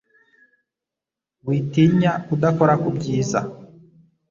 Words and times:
Witinya 1.45 2.11
kudakora 2.25 2.73
ku 2.81 2.89
byiza; 2.97 3.39